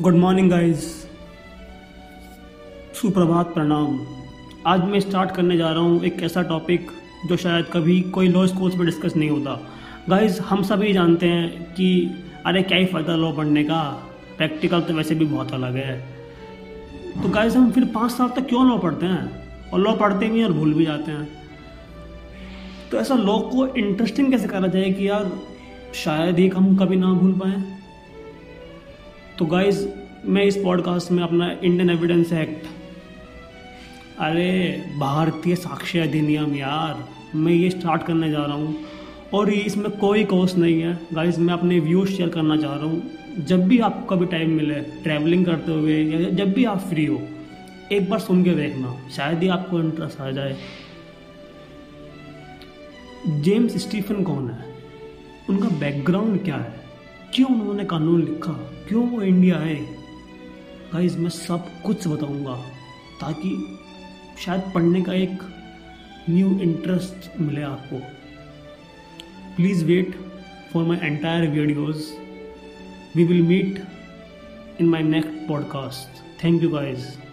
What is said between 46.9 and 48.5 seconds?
हो, एक बार सुन के